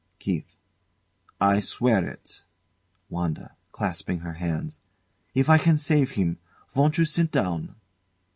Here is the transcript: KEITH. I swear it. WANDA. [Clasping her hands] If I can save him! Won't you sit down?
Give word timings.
KEITH. 0.17 0.57
I 1.39 1.59
swear 1.59 2.07
it. 2.09 2.43
WANDA. 3.11 3.55
[Clasping 3.71 4.21
her 4.21 4.33
hands] 4.33 4.79
If 5.35 5.47
I 5.47 5.59
can 5.59 5.77
save 5.77 6.13
him! 6.13 6.39
Won't 6.73 6.97
you 6.97 7.05
sit 7.05 7.29
down? 7.29 7.75